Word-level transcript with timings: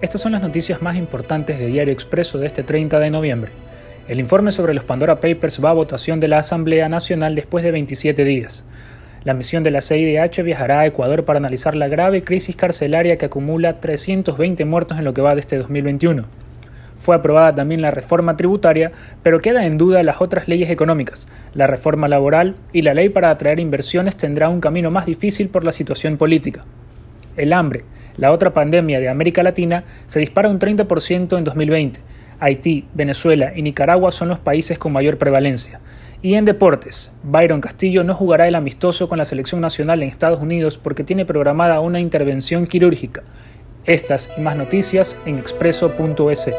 Estas 0.00 0.20
son 0.20 0.30
las 0.30 0.42
noticias 0.42 0.80
más 0.80 0.94
importantes 0.94 1.58
de 1.58 1.66
Diario 1.66 1.92
Expreso 1.92 2.38
de 2.38 2.46
este 2.46 2.62
30 2.62 3.00
de 3.00 3.10
noviembre. 3.10 3.50
El 4.06 4.20
informe 4.20 4.52
sobre 4.52 4.72
los 4.72 4.84
Pandora 4.84 5.18
Papers 5.18 5.62
va 5.62 5.70
a 5.70 5.72
votación 5.72 6.20
de 6.20 6.28
la 6.28 6.38
Asamblea 6.38 6.88
Nacional 6.88 7.34
después 7.34 7.64
de 7.64 7.72
27 7.72 8.24
días. 8.24 8.64
La 9.24 9.34
misión 9.34 9.64
de 9.64 9.72
la 9.72 9.80
CIDH 9.80 10.44
viajará 10.44 10.78
a 10.78 10.86
Ecuador 10.86 11.24
para 11.24 11.38
analizar 11.40 11.74
la 11.74 11.88
grave 11.88 12.22
crisis 12.22 12.54
carcelaria 12.54 13.18
que 13.18 13.26
acumula 13.26 13.80
320 13.80 14.64
muertos 14.66 14.98
en 14.98 15.04
lo 15.04 15.14
que 15.14 15.20
va 15.20 15.34
de 15.34 15.40
este 15.40 15.58
2021. 15.58 16.26
Fue 16.94 17.16
aprobada 17.16 17.56
también 17.56 17.82
la 17.82 17.90
reforma 17.90 18.36
tributaria, 18.36 18.92
pero 19.24 19.40
queda 19.40 19.66
en 19.66 19.78
duda 19.78 20.04
las 20.04 20.20
otras 20.20 20.46
leyes 20.46 20.70
económicas. 20.70 21.26
La 21.54 21.66
reforma 21.66 22.06
laboral 22.06 22.54
y 22.72 22.82
la 22.82 22.94
ley 22.94 23.08
para 23.08 23.30
atraer 23.30 23.58
inversiones 23.58 24.16
tendrá 24.16 24.48
un 24.48 24.60
camino 24.60 24.92
más 24.92 25.06
difícil 25.06 25.48
por 25.48 25.64
la 25.64 25.72
situación 25.72 26.18
política. 26.18 26.64
El 27.36 27.52
hambre, 27.52 27.82
la 28.18 28.32
otra 28.32 28.52
pandemia 28.52 29.00
de 29.00 29.08
América 29.08 29.42
Latina, 29.42 29.84
se 30.06 30.20
dispara 30.20 30.50
un 30.50 30.58
30% 30.58 31.38
en 31.38 31.44
2020. 31.44 32.00
Haití, 32.40 32.86
Venezuela 32.94 33.52
y 33.56 33.62
Nicaragua 33.62 34.12
son 34.12 34.28
los 34.28 34.38
países 34.38 34.78
con 34.78 34.92
mayor 34.92 35.18
prevalencia. 35.18 35.80
Y 36.20 36.34
en 36.34 36.44
deportes, 36.44 37.12
Byron 37.22 37.60
Castillo 37.60 38.02
no 38.02 38.14
jugará 38.14 38.48
el 38.48 38.56
amistoso 38.56 39.08
con 39.08 39.18
la 39.18 39.24
selección 39.24 39.60
nacional 39.60 40.02
en 40.02 40.08
Estados 40.08 40.40
Unidos 40.40 40.76
porque 40.76 41.04
tiene 41.04 41.24
programada 41.24 41.80
una 41.80 42.00
intervención 42.00 42.66
quirúrgica. 42.66 43.22
Estas 43.86 44.28
y 44.36 44.40
más 44.40 44.56
noticias 44.56 45.16
en 45.24 45.38
expreso.es. 45.38 46.50